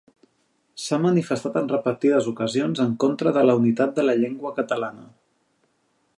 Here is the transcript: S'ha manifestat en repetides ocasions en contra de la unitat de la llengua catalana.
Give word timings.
S'ha 0.83 0.97
manifestat 1.03 1.59
en 1.61 1.69
repetides 1.73 2.31
ocasions 2.33 2.83
en 2.87 2.97
contra 3.05 3.35
de 3.37 3.45
la 3.49 3.59
unitat 3.63 3.97
de 4.01 4.07
la 4.09 4.19
llengua 4.25 4.57
catalana. 4.61 5.11